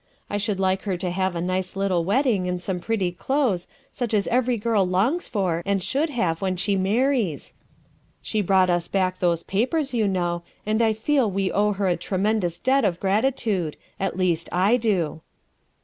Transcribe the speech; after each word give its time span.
I 0.31 0.39
should 0.39 0.59
like 0.59 0.81
her 0.85 0.97
to 0.97 1.11
have 1.11 1.35
a 1.35 1.41
nice 1.41 1.75
little 1.75 2.03
wedding 2.03 2.47
and 2.49 2.59
some 2.59 2.79
pretty 2.79 3.11
clothes, 3.11 3.67
such 3.91 4.15
as 4.15 4.25
every 4.29 4.55
THE 4.57 4.61
SECRETARY 4.63 4.79
OF 4.79 4.85
STATE 4.85 4.91
351 4.93 4.93
girl 4.97 5.11
longs 5.11 5.27
for 5.27 5.63
and 5.69 5.83
should 5.83 6.09
have 6.09 6.41
when 6.41 6.55
she 6.55 6.75
marries. 6.75 7.53
She 8.23 8.41
brought 8.41 8.71
us 8.71 8.87
back 8.87 9.19
those 9.19 9.43
papers, 9.43 9.93
you 9.93 10.07
know, 10.07 10.41
and 10.65 10.81
I 10.81 10.93
feel 10.93 11.29
we 11.29 11.51
owe 11.51 11.73
her 11.73 11.87
a 11.87 11.97
tremendous 11.97 12.57
debt 12.57 12.83
of 12.83 12.99
gratitude 12.99 13.77
at 13.99 14.17
least, 14.17 14.49
I 14.51 14.75
do. 14.77 15.21